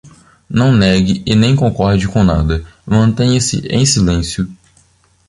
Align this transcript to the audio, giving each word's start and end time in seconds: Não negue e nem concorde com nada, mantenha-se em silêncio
Não 0.49 0.71
negue 0.75 1.21
e 1.27 1.35
nem 1.35 1.55
concorde 1.55 2.07
com 2.07 2.23
nada, 2.23 2.65
mantenha-se 2.87 3.67
em 3.67 3.85
silêncio 3.85 4.51